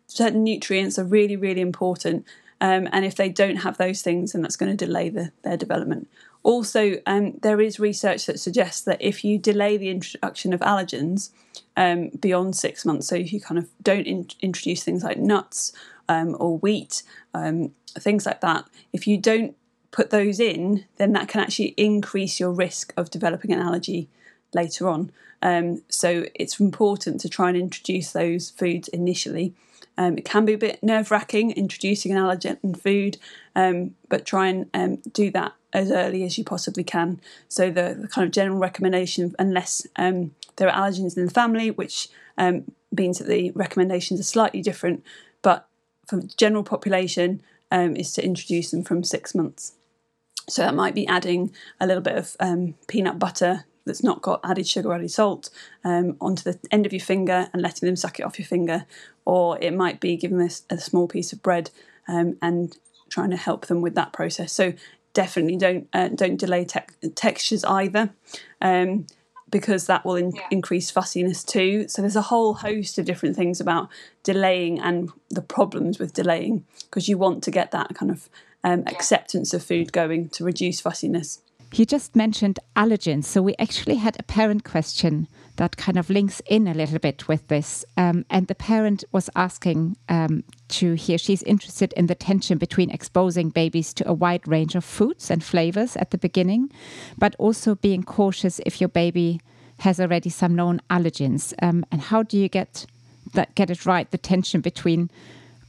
certain 0.06 0.44
nutrients 0.44 0.98
are 0.98 1.04
really, 1.04 1.36
really 1.36 1.60
important. 1.60 2.24
Um, 2.60 2.88
and 2.92 3.04
if 3.04 3.14
they 3.14 3.28
don't 3.28 3.56
have 3.56 3.78
those 3.78 4.02
things, 4.02 4.32
then 4.32 4.42
that's 4.42 4.56
going 4.56 4.76
to 4.76 4.84
delay 4.84 5.08
the, 5.08 5.32
their 5.42 5.56
development. 5.56 6.08
Also, 6.42 7.00
um, 7.06 7.34
there 7.42 7.60
is 7.60 7.78
research 7.78 8.26
that 8.26 8.40
suggests 8.40 8.80
that 8.82 9.00
if 9.00 9.24
you 9.24 9.38
delay 9.38 9.76
the 9.76 9.90
introduction 9.90 10.52
of 10.52 10.60
allergens 10.60 11.30
um, 11.78 12.10
beyond 12.20 12.56
six 12.56 12.84
months, 12.84 13.06
so 13.06 13.14
if 13.14 13.32
you 13.32 13.40
kind 13.40 13.58
of 13.58 13.68
don't 13.82 14.06
in- 14.06 14.28
introduce 14.40 14.82
things 14.82 15.04
like 15.04 15.18
nuts 15.18 15.72
um, 16.08 16.36
or 16.40 16.58
wheat, 16.58 17.04
um, 17.32 17.72
things 17.98 18.26
like 18.26 18.40
that, 18.40 18.64
if 18.92 19.06
you 19.06 19.16
don't 19.16 19.54
put 19.92 20.10
those 20.10 20.40
in, 20.40 20.84
then 20.96 21.12
that 21.12 21.28
can 21.28 21.40
actually 21.40 21.74
increase 21.76 22.40
your 22.40 22.52
risk 22.52 22.92
of 22.96 23.10
developing 23.10 23.52
an 23.52 23.60
allergy 23.60 24.08
later 24.52 24.88
on. 24.88 25.12
Um, 25.40 25.82
so 25.88 26.26
it's 26.34 26.58
important 26.58 27.20
to 27.20 27.28
try 27.28 27.48
and 27.48 27.56
introduce 27.56 28.10
those 28.12 28.50
foods 28.50 28.88
initially. 28.88 29.54
Um, 29.96 30.18
it 30.18 30.24
can 30.24 30.44
be 30.44 30.54
a 30.54 30.58
bit 30.58 30.82
nerve 30.82 31.10
wracking 31.10 31.52
introducing 31.52 32.12
an 32.12 32.18
allergen 32.18 32.76
food, 32.76 33.18
um, 33.54 33.94
but 34.08 34.26
try 34.26 34.66
and 34.72 35.12
do 35.12 35.30
that 35.30 35.52
as 35.72 35.90
early 35.90 36.24
as 36.24 36.38
you 36.38 36.44
possibly 36.44 36.84
can. 36.84 37.20
So 37.48 37.70
the, 37.70 37.96
the 38.02 38.08
kind 38.08 38.24
of 38.24 38.32
general 38.32 38.58
recommendation, 38.58 39.34
unless 39.38 39.86
um, 39.96 40.32
there 40.58 40.68
are 40.68 40.90
allergens 40.90 41.16
in 41.16 41.24
the 41.24 41.32
family, 41.32 41.70
which 41.70 42.08
um, 42.36 42.64
means 42.92 43.18
that 43.18 43.26
the 43.26 43.50
recommendations 43.52 44.20
are 44.20 44.24
slightly 44.24 44.62
different, 44.62 45.02
but 45.42 45.66
for 46.06 46.16
the 46.16 46.26
general 46.36 46.62
population, 46.62 47.42
um, 47.70 47.96
is 47.96 48.12
to 48.12 48.24
introduce 48.24 48.70
them 48.70 48.84
from 48.84 49.02
six 49.02 49.34
months. 49.34 49.72
So 50.48 50.62
that 50.62 50.74
might 50.74 50.94
be 50.94 51.06
adding 51.06 51.52
a 51.80 51.86
little 51.86 52.02
bit 52.02 52.16
of 52.16 52.36
um, 52.40 52.74
peanut 52.86 53.18
butter 53.18 53.64
that's 53.84 54.02
not 54.02 54.22
got 54.22 54.40
added 54.44 54.66
sugar 54.66 54.88
or 54.90 54.94
added 54.94 55.10
salt 55.10 55.50
um, 55.84 56.16
onto 56.20 56.42
the 56.42 56.58
end 56.70 56.86
of 56.86 56.92
your 56.92 57.00
finger 57.00 57.48
and 57.52 57.62
letting 57.62 57.86
them 57.86 57.96
suck 57.96 58.18
it 58.18 58.24
off 58.24 58.38
your 58.38 58.46
finger, 58.46 58.86
or 59.24 59.58
it 59.60 59.74
might 59.74 60.00
be 60.00 60.16
giving 60.16 60.38
them 60.38 60.48
a, 60.70 60.74
a 60.74 60.78
small 60.78 61.08
piece 61.08 61.32
of 61.32 61.42
bread 61.42 61.70
um, 62.06 62.36
and 62.40 62.76
trying 63.10 63.30
to 63.30 63.36
help 63.36 63.66
them 63.66 63.80
with 63.80 63.94
that 63.94 64.12
process. 64.12 64.52
So 64.52 64.72
definitely 65.14 65.56
don't 65.56 65.88
uh, 65.92 66.08
don't 66.08 66.36
delay 66.36 66.64
te- 66.64 67.10
textures 67.14 67.64
either. 67.64 68.10
Um, 68.60 69.06
because 69.50 69.86
that 69.86 70.04
will 70.04 70.16
in- 70.16 70.32
yeah. 70.34 70.42
increase 70.50 70.90
fussiness 70.90 71.44
too. 71.44 71.88
So 71.88 72.02
there's 72.02 72.16
a 72.16 72.22
whole 72.22 72.54
host 72.54 72.98
of 72.98 73.04
different 73.04 73.36
things 73.36 73.60
about 73.60 73.88
delaying 74.22 74.78
and 74.80 75.10
the 75.30 75.42
problems 75.42 75.98
with 75.98 76.12
delaying 76.14 76.64
because 76.82 77.08
you 77.08 77.18
want 77.18 77.42
to 77.44 77.50
get 77.50 77.70
that 77.70 77.94
kind 77.94 78.10
of 78.10 78.28
um, 78.64 78.84
acceptance 78.86 79.54
of 79.54 79.62
food 79.62 79.92
going 79.92 80.28
to 80.30 80.44
reduce 80.44 80.80
fussiness. 80.80 81.40
You 81.74 81.84
just 81.84 82.16
mentioned 82.16 82.58
allergens. 82.76 83.24
So 83.24 83.42
we 83.42 83.54
actually 83.58 83.96
had 83.96 84.16
a 84.18 84.22
parent 84.22 84.64
question 84.64 85.28
that 85.56 85.76
kind 85.76 85.98
of 85.98 86.08
links 86.08 86.40
in 86.46 86.66
a 86.66 86.74
little 86.74 86.98
bit 86.98 87.28
with 87.28 87.46
this. 87.48 87.84
Um, 87.96 88.24
and 88.30 88.46
the 88.46 88.54
parent 88.54 89.04
was 89.12 89.28
asking 89.36 89.96
um, 90.08 90.44
to 90.68 90.94
hear, 90.94 91.18
she's 91.18 91.42
interested 91.42 91.92
in 91.94 92.06
the 92.06 92.14
tension 92.14 92.58
between 92.58 92.90
exposing 92.90 93.50
babies 93.50 93.92
to 93.94 94.08
a 94.08 94.12
wide 94.12 94.46
range 94.46 94.74
of 94.74 94.84
foods 94.84 95.30
and 95.30 95.42
flavors 95.42 95.96
at 95.96 96.10
the 96.10 96.18
beginning, 96.18 96.70
but 97.16 97.34
also 97.38 97.74
being 97.74 98.02
cautious 98.02 98.60
if 98.66 98.80
your 98.80 98.88
baby 98.88 99.40
has 99.80 100.00
already 100.00 100.30
some 100.30 100.54
known 100.54 100.80
allergens. 100.90 101.54
Um, 101.62 101.84
and 101.90 102.00
how 102.00 102.22
do 102.22 102.36
you 102.36 102.48
get 102.48 102.86
that 103.34 103.54
get 103.54 103.70
it 103.70 103.84
right, 103.84 104.10
the 104.10 104.18
tension 104.18 104.60
between 104.60 105.10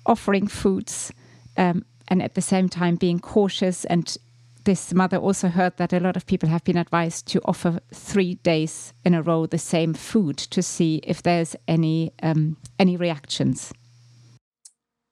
offering 0.06 0.48
foods 0.48 1.12
um, 1.58 1.84
and 2.08 2.22
at 2.22 2.36
the 2.36 2.41
same 2.41 2.70
time 2.70 2.96
being 2.96 3.20
cautious 3.20 3.86
and 3.86 4.18
this 4.65 4.94
mother 4.94 5.18
also 5.18 5.48
heard 5.48 5.77
that 5.77 5.94
a 5.94 6.00
lot 6.00 6.15
of 6.15 6.25
people 6.25 6.50
have 6.50 6.63
been 6.63 6.77
advised 6.77 7.25
to 7.27 7.41
offer 7.46 7.79
three 7.94 8.36
days 8.36 8.94
in 9.03 9.13
a 9.13 9.22
row 9.22 9.46
the 9.46 9.58
same 9.58 9.94
food 9.94 10.38
to 10.38 10.62
see 10.62 11.01
if 11.03 11.24
there's 11.24 11.56
any 11.68 12.12
um, 12.22 12.58
any 12.77 12.96
reactions. 12.98 13.74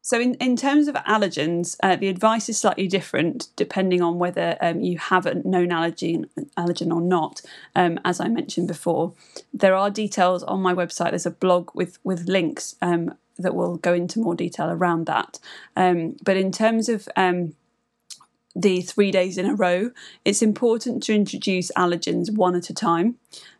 So, 0.07 0.21
in, 0.21 0.35
in 0.35 0.55
terms 0.55 0.87
of 0.87 0.95
allergens, 0.95 1.75
uh, 1.83 1.97
the 1.97 2.07
advice 2.07 2.47
is 2.47 2.57
slightly 2.57 2.87
different 2.87 3.49
depending 3.57 4.01
on 4.01 4.19
whether 4.19 4.57
um, 4.61 4.79
you 4.79 4.97
have 4.99 5.25
a 5.25 5.35
known 5.45 5.67
allergen, 5.67 6.29
allergen 6.55 6.95
or 6.95 7.01
not. 7.01 7.41
Um, 7.75 7.99
as 8.05 8.21
I 8.21 8.29
mentioned 8.29 8.69
before, 8.69 9.11
there 9.53 9.75
are 9.75 9.89
details 9.89 10.43
on 10.43 10.61
my 10.61 10.73
website. 10.73 11.09
There's 11.09 11.25
a 11.25 11.31
blog 11.31 11.71
with 11.73 11.99
with 12.05 12.29
links 12.29 12.77
um, 12.81 13.15
that 13.37 13.53
will 13.53 13.75
go 13.75 13.93
into 13.93 14.21
more 14.21 14.33
detail 14.33 14.69
around 14.69 15.07
that. 15.07 15.39
Um, 15.75 16.15
but 16.23 16.37
in 16.37 16.53
terms 16.53 16.87
of 16.87 17.09
um, 17.17 17.55
the 18.57 18.81
three 18.81 19.11
days 19.11 19.37
in 19.37 19.45
a 19.45 19.53
row, 19.55 19.91
it's 20.25 20.41
important 20.41 21.03
to 21.03 21.13
introduce 21.13 21.71
allergens 21.77 22.33
one 22.33 22.55
at 22.55 22.69
a 22.69 22.73
time. 22.73 23.15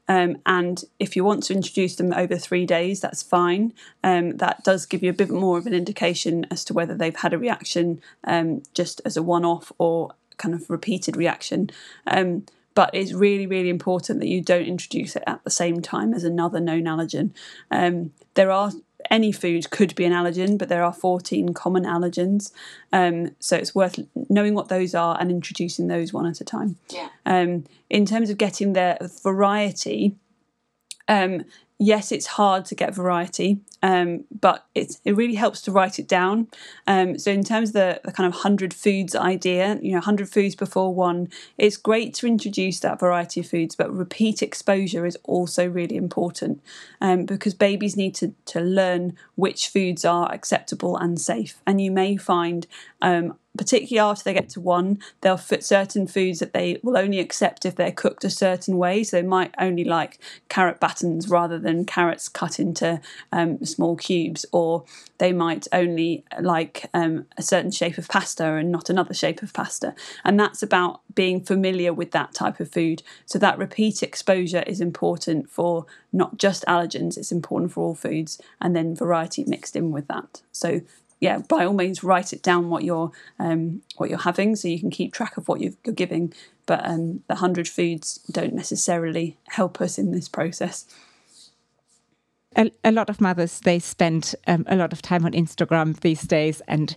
Um, 0.07 0.37
and 0.45 0.83
if 0.99 1.15
you 1.15 1.23
want 1.23 1.43
to 1.43 1.53
introduce 1.53 1.97
them 1.97 2.13
over 2.13 2.37
three 2.37 2.65
days, 2.65 3.01
that's 3.01 3.21
fine. 3.21 3.73
Um, 4.03 4.37
that 4.37 4.63
does 4.63 4.85
give 4.85 5.03
you 5.03 5.09
a 5.09 5.13
bit 5.13 5.29
more 5.29 5.57
of 5.57 5.67
an 5.67 5.73
indication 5.73 6.45
as 6.49 6.63
to 6.65 6.73
whether 6.73 6.95
they've 6.95 7.15
had 7.15 7.33
a 7.33 7.37
reaction 7.37 8.01
um, 8.23 8.63
just 8.73 9.01
as 9.05 9.17
a 9.17 9.23
one 9.23 9.45
off 9.45 9.71
or 9.77 10.11
kind 10.37 10.55
of 10.55 10.69
repeated 10.69 11.15
reaction. 11.15 11.69
Um, 12.07 12.45
but 12.73 12.91
it's 12.93 13.11
really, 13.11 13.47
really 13.47 13.69
important 13.69 14.19
that 14.19 14.27
you 14.27 14.39
don't 14.39 14.65
introduce 14.65 15.15
it 15.15 15.23
at 15.27 15.43
the 15.43 15.49
same 15.49 15.81
time 15.81 16.13
as 16.13 16.23
another 16.23 16.59
known 16.59 16.83
allergen. 16.83 17.31
Um, 17.71 18.13
there 18.35 18.51
are 18.51 18.71
any 19.09 19.31
food 19.31 19.69
could 19.69 19.95
be 19.95 20.05
an 20.05 20.13
allergen, 20.13 20.57
but 20.57 20.69
there 20.69 20.83
are 20.83 20.93
14 20.93 21.53
common 21.53 21.83
allergens. 21.83 22.51
Um, 22.91 23.35
so 23.39 23.55
it's 23.55 23.75
worth 23.75 23.99
knowing 24.29 24.53
what 24.53 24.69
those 24.69 24.95
are 24.95 25.17
and 25.19 25.31
introducing 25.31 25.87
those 25.87 26.13
one 26.13 26.25
at 26.25 26.41
a 26.41 26.45
time. 26.45 26.77
Yeah. 26.89 27.09
Um, 27.25 27.65
in 27.89 28.05
terms 28.05 28.29
of 28.29 28.37
getting 28.37 28.73
the 28.73 29.11
variety, 29.23 30.15
um, 31.07 31.45
yes, 31.79 32.11
it's 32.11 32.25
hard 32.25 32.65
to 32.65 32.75
get 32.75 32.95
variety, 32.95 33.59
um, 33.83 34.23
but 34.41 34.65
it, 34.73 34.97
it 35.05 35.15
really 35.15 35.35
helps 35.35 35.61
to 35.61 35.71
write 35.71 35.99
it 35.99 36.07
down. 36.07 36.47
Um, 36.87 37.19
so, 37.19 37.31
in 37.31 37.43
terms 37.43 37.69
of 37.69 37.73
the, 37.73 38.01
the 38.03 38.11
kind 38.11 38.27
of 38.27 38.33
100 38.33 38.73
foods 38.73 39.15
idea, 39.15 39.79
you 39.81 39.91
know, 39.91 39.97
100 39.97 40.29
foods 40.29 40.55
before 40.55 40.93
one, 40.93 41.29
it's 41.57 41.77
great 41.77 42.13
to 42.15 42.27
introduce 42.27 42.79
that 42.79 42.99
variety 42.99 43.41
of 43.41 43.47
foods, 43.47 43.75
but 43.75 43.93
repeat 43.93 44.41
exposure 44.41 45.05
is 45.05 45.17
also 45.23 45.67
really 45.67 45.95
important 45.95 46.61
um, 47.01 47.25
because 47.25 47.53
babies 47.53 47.95
need 47.95 48.15
to, 48.15 48.33
to 48.45 48.59
learn 48.59 49.15
which 49.35 49.67
foods 49.67 50.03
are 50.03 50.31
acceptable 50.33 50.97
and 50.97 51.21
safe. 51.21 51.61
And 51.67 51.79
you 51.79 51.91
may 51.91 52.17
find 52.17 52.65
um, 53.01 53.37
particularly 53.57 53.99
after 53.99 54.23
they 54.23 54.33
get 54.33 54.49
to 54.49 54.61
one, 54.61 54.99
they'll 55.21 55.37
fit 55.37 55.63
certain 55.63 56.07
foods 56.07 56.39
that 56.39 56.53
they 56.53 56.79
will 56.83 56.97
only 56.97 57.19
accept 57.19 57.65
if 57.65 57.75
they're 57.75 57.91
cooked 57.91 58.23
a 58.23 58.29
certain 58.29 58.77
way. 58.77 59.03
So 59.03 59.17
they 59.17 59.27
might 59.27 59.53
only 59.59 59.83
like 59.83 60.19
carrot 60.49 60.79
batons 60.79 61.29
rather 61.29 61.59
than 61.59 61.85
carrots 61.85 62.29
cut 62.29 62.59
into 62.59 63.01
um, 63.31 63.63
small 63.65 63.95
cubes, 63.95 64.45
or 64.51 64.83
they 65.17 65.33
might 65.33 65.67
only 65.71 66.23
like 66.39 66.89
um, 66.93 67.25
a 67.37 67.43
certain 67.43 67.71
shape 67.71 67.97
of 67.97 68.07
pasta 68.07 68.53
and 68.55 68.71
not 68.71 68.89
another 68.89 69.13
shape 69.13 69.41
of 69.41 69.53
pasta. 69.53 69.95
And 70.23 70.39
that's 70.39 70.61
about 70.61 71.01
being 71.15 71.41
familiar 71.41 71.93
with 71.93 72.11
that 72.11 72.33
type 72.33 72.59
of 72.59 72.71
food. 72.71 73.03
So 73.25 73.39
that 73.39 73.57
repeat 73.57 74.03
exposure 74.03 74.63
is 74.67 74.81
important 74.81 75.49
for 75.49 75.85
not 76.13 76.37
just 76.37 76.65
allergens, 76.65 77.17
it's 77.17 77.31
important 77.31 77.71
for 77.71 77.83
all 77.83 77.95
foods, 77.95 78.39
and 78.61 78.75
then 78.75 78.95
variety 78.95 79.43
mixed 79.45 79.75
in 79.75 79.91
with 79.91 80.07
that. 80.07 80.41
So 80.51 80.81
yeah, 81.19 81.39
by 81.39 81.65
all 81.65 81.73
means, 81.73 82.03
write 82.03 82.31
it 82.31 82.43
down 82.43 82.69
what 82.69 82.83
you're 82.83 83.11
um, 83.39 83.81
what 83.95 84.09
you're 84.09 84.19
having, 84.19 84.55
so 84.55 84.67
you 84.67 84.79
can 84.79 84.91
keep 84.91 85.13
track 85.13 85.37
of 85.37 85.47
what 85.47 85.61
you 85.61 85.75
are 85.87 85.91
giving. 85.91 86.33
But 86.65 86.85
um, 86.87 87.23
the 87.27 87.35
hundred 87.35 87.67
foods 87.67 88.19
don't 88.31 88.53
necessarily 88.53 89.37
help 89.47 89.81
us 89.81 89.97
in 89.97 90.11
this 90.11 90.29
process. 90.29 90.85
A, 92.55 92.71
a 92.83 92.91
lot 92.91 93.09
of 93.09 93.19
mothers 93.19 93.59
they 93.61 93.79
spend 93.79 94.35
um, 94.47 94.65
a 94.67 94.75
lot 94.75 94.93
of 94.93 95.01
time 95.01 95.25
on 95.25 95.31
Instagram 95.31 95.99
these 95.99 96.21
days, 96.21 96.61
and 96.67 96.95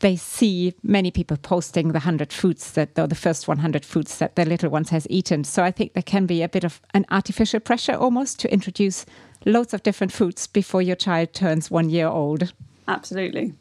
they 0.00 0.16
see 0.16 0.74
many 0.82 1.10
people 1.10 1.36
posting 1.36 1.88
the 1.88 2.00
100 2.00 2.32
foods 2.32 2.72
that 2.72 2.98
or 2.98 3.06
the 3.06 3.14
first 3.14 3.48
100 3.48 3.84
foods 3.84 4.18
that 4.18 4.34
their 4.34 4.44
little 4.44 4.68
ones 4.68 4.90
has 4.90 5.06
eaten 5.08 5.44
so 5.44 5.62
i 5.62 5.70
think 5.70 5.92
there 5.92 6.02
can 6.02 6.26
be 6.26 6.42
a 6.42 6.48
bit 6.48 6.64
of 6.64 6.80
an 6.92 7.06
artificial 7.10 7.60
pressure 7.60 7.94
almost 7.94 8.40
to 8.40 8.52
introduce 8.52 9.06
loads 9.46 9.72
of 9.72 9.84
different 9.84 10.12
foods 10.12 10.48
before 10.48 10.82
your 10.82 10.96
child 10.96 11.32
turns 11.32 11.70
one 11.70 11.88
year 11.88 12.08
old 12.08 12.52
absolutely 12.88 13.54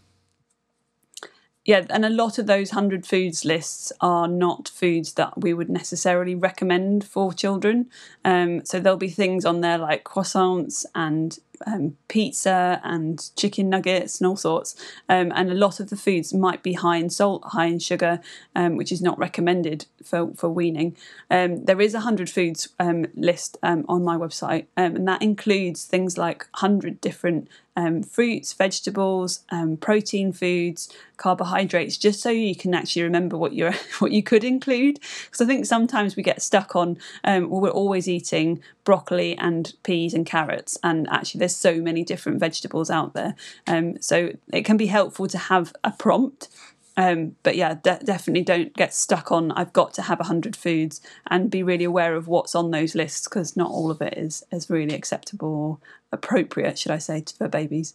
yeah, 1.63 1.85
and 1.89 2.03
a 2.03 2.09
lot 2.09 2.39
of 2.39 2.47
those 2.47 2.71
100 2.71 3.05
foods 3.05 3.45
lists 3.45 3.91
are 4.01 4.27
not 4.27 4.69
foods 4.69 5.13
that 5.13 5.39
we 5.39 5.53
would 5.53 5.69
necessarily 5.69 6.33
recommend 6.33 7.03
for 7.03 7.33
children. 7.33 7.89
Um, 8.25 8.65
so 8.65 8.79
there'll 8.79 8.97
be 8.97 9.09
things 9.09 9.45
on 9.45 9.61
there 9.61 9.77
like 9.77 10.03
croissants 10.03 10.85
and 10.95 11.37
um, 11.65 11.97
pizza 12.07 12.81
and 12.83 13.29
chicken 13.35 13.69
nuggets 13.69 14.19
and 14.19 14.27
all 14.27 14.35
sorts. 14.35 14.75
Um, 15.09 15.31
and 15.35 15.51
a 15.51 15.55
lot 15.55 15.79
of 15.79 15.89
the 15.89 15.95
foods 15.95 16.33
might 16.33 16.63
be 16.63 16.73
high 16.73 16.97
in 16.97 17.09
salt, 17.09 17.43
high 17.45 17.65
in 17.65 17.79
sugar, 17.79 18.19
um, 18.55 18.77
which 18.77 18.91
is 18.91 19.01
not 19.01 19.17
recommended 19.17 19.85
for, 20.03 20.33
for 20.35 20.49
weaning. 20.49 20.95
Um, 21.29 21.65
there 21.65 21.81
is 21.81 21.93
a 21.93 21.97
100 21.97 22.29
foods 22.29 22.69
um, 22.79 23.05
list 23.15 23.57
on 23.63 24.03
my 24.03 24.15
website, 24.17 24.65
and 24.75 25.07
that 25.07 25.21
includes 25.21 25.85
things 25.85 26.17
like 26.17 26.47
100 26.53 27.01
different 27.01 27.47
um, 27.75 28.03
fruits, 28.03 28.51
vegetables, 28.53 29.41
um, 29.49 29.77
protein 29.77 30.33
foods, 30.33 30.93
carbohydrates, 31.17 31.97
just 31.97 32.21
so 32.21 32.29
you 32.29 32.55
can 32.55 32.73
actually 32.73 33.03
remember 33.03 33.37
what 33.37 33.53
you 33.53 33.71
what 33.99 34.11
you 34.11 34.23
could 34.23 34.43
include. 34.43 34.99
Because 35.25 35.41
I 35.41 35.45
think 35.45 35.65
sometimes 35.65 36.15
we 36.15 36.23
get 36.23 36.41
stuck 36.41 36.75
on 36.75 36.97
um, 37.23 37.49
we're 37.49 37.69
always 37.69 38.07
eating 38.07 38.61
broccoli 38.83 39.37
and 39.37 39.73
peas 39.83 40.13
and 40.13 40.25
carrots, 40.25 40.77
and 40.83 41.07
actually 41.09 41.39
there's 41.39 41.50
so 41.55 41.81
many 41.81 42.03
different 42.03 42.39
vegetables 42.39 42.89
out 42.89 43.13
there. 43.13 43.35
Um, 43.67 44.01
so 44.01 44.31
it 44.51 44.63
can 44.63 44.77
be 44.77 44.87
helpful 44.87 45.27
to 45.27 45.37
have 45.37 45.73
a 45.83 45.91
prompt. 45.91 46.49
Um, 46.97 47.35
but 47.43 47.55
yeah, 47.55 47.75
de- 47.75 48.01
definitely 48.03 48.43
don't 48.43 48.75
get 48.75 48.93
stuck 48.93 49.31
on 49.31 49.51
I've 49.53 49.71
got 49.73 49.93
to 49.93 50.01
have 50.03 50.19
100 50.19 50.55
foods 50.55 50.99
and 51.27 51.49
be 51.49 51.63
really 51.63 51.85
aware 51.85 52.15
of 52.15 52.27
what's 52.27 52.53
on 52.53 52.71
those 52.71 52.95
lists 52.95 53.27
because 53.27 53.55
not 53.55 53.71
all 53.71 53.89
of 53.91 54.01
it 54.01 54.17
is, 54.17 54.43
is 54.51 54.69
really 54.69 54.93
acceptable 54.93 55.47
or 55.47 55.77
appropriate, 56.11 56.77
should 56.77 56.91
I 56.91 56.97
say, 56.97 57.23
for 57.37 57.47
babies. 57.47 57.93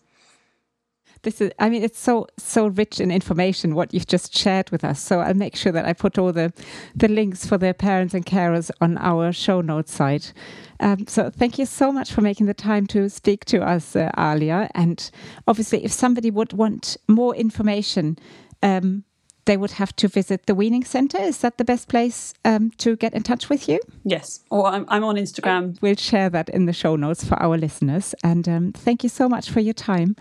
This 1.27 1.41
is, 1.41 1.51
I 1.59 1.69
mean, 1.69 1.83
it's 1.83 1.99
so 1.99 2.29
so 2.39 2.69
rich 2.69 3.01
in 3.01 3.11
information 3.11 3.75
what 3.75 3.93
you've 3.93 4.07
just 4.07 4.33
shared 4.33 4.71
with 4.71 4.85
us. 4.85 5.01
So 5.01 5.19
I'll 5.19 5.35
make 5.35 5.57
sure 5.57 5.73
that 5.73 5.85
I 5.85 5.93
put 5.93 6.19
all 6.19 6.33
the 6.33 6.53
the 6.95 7.09
links 7.09 7.45
for 7.45 7.59
the 7.59 7.75
parents 7.75 8.15
and 8.15 8.25
carers 8.25 8.71
on 8.81 8.97
our 8.99 9.33
show 9.33 9.61
notes 9.61 9.93
site. 9.93 10.33
Um, 10.79 11.09
so 11.09 11.29
thank 11.29 11.59
you 11.59 11.67
so 11.67 11.91
much 11.91 12.13
for 12.13 12.21
making 12.21 12.47
the 12.47 12.55
time 12.55 12.87
to 12.89 13.09
speak 13.09 13.45
to 13.47 13.61
us, 13.61 13.97
uh, 13.97 14.13
Aliya. 14.17 14.71
And 14.77 15.11
obviously, 15.49 15.85
if 15.85 15.91
somebody 15.91 16.31
would 16.31 16.53
want 16.53 16.97
more 17.09 17.35
information. 17.35 18.19
Um, 18.63 19.03
they 19.47 19.57
would 19.57 19.73
have 19.73 19.97
to 19.97 20.09
visit 20.09 20.47
the 20.47 20.55
Weaning 20.55 20.85
Centre. 20.85 21.19
Is 21.19 21.39
that 21.39 21.57
the 21.57 21.65
best 21.65 21.89
place 21.89 22.35
um, 22.45 22.71
to 22.79 22.97
get 22.97 23.15
in 23.15 23.23
touch 23.23 23.49
with 23.49 23.69
you? 23.69 23.81
Yes, 24.05 24.41
or 24.51 24.67
I'm, 24.67 24.85
I'm, 24.89 25.05
on 25.05 25.17
Instagram. 25.17 25.81
We'll 25.81 25.97
share 25.97 26.29
that 26.31 26.49
in 26.51 26.67
the 26.67 26.73
show 26.73 26.97
notes 26.97 27.25
for 27.25 27.41
our 27.43 27.57
listeners. 27.57 28.15
And 28.23 28.49
um, 28.49 28.73
thank 28.73 29.03
you 29.03 29.09
so 29.09 29.29
much 29.29 29.51
for 29.51 29.61
your 29.61 29.75
time. 29.75 30.17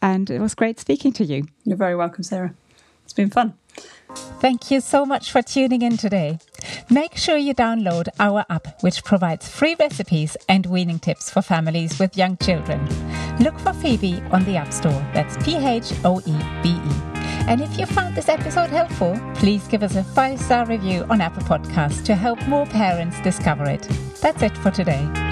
And 0.00 0.30
it 0.30 0.40
was 0.40 0.54
great 0.54 0.80
speaking 0.80 1.12
to 1.14 1.24
you. 1.24 1.46
You're 1.64 1.76
very 1.76 1.96
welcome, 1.96 2.22
Sarah. 2.22 2.54
It's 3.04 3.12
been 3.12 3.30
fun. 3.30 3.54
Thank 4.40 4.70
you 4.70 4.80
so 4.80 5.04
much 5.04 5.30
for 5.30 5.42
tuning 5.42 5.82
in 5.82 5.96
today. 5.96 6.38
Make 6.90 7.16
sure 7.16 7.36
you 7.36 7.54
download 7.54 8.08
our 8.18 8.44
app, 8.48 8.82
which 8.82 9.04
provides 9.04 9.48
free 9.48 9.76
recipes 9.78 10.36
and 10.48 10.66
weaning 10.66 10.98
tips 10.98 11.30
for 11.30 11.42
families 11.42 11.98
with 11.98 12.16
young 12.16 12.36
children. 12.38 12.86
Look 13.38 13.58
for 13.58 13.72
Phoebe 13.72 14.22
on 14.32 14.44
the 14.44 14.56
App 14.56 14.72
Store. 14.72 15.06
That's 15.14 15.36
P 15.44 15.56
H 15.56 15.92
O 16.04 16.20
E 16.20 16.62
B 16.62 16.70
E. 16.70 17.07
And 17.48 17.62
if 17.62 17.78
you 17.78 17.86
found 17.86 18.14
this 18.14 18.28
episode 18.28 18.68
helpful, 18.68 19.18
please 19.34 19.66
give 19.68 19.82
us 19.82 19.96
a 19.96 20.04
five 20.04 20.38
star 20.38 20.66
review 20.66 21.06
on 21.08 21.22
Apple 21.22 21.42
Podcasts 21.44 22.04
to 22.04 22.14
help 22.14 22.46
more 22.46 22.66
parents 22.66 23.18
discover 23.22 23.64
it. 23.64 23.88
That's 24.20 24.42
it 24.42 24.54
for 24.58 24.70
today. 24.70 25.27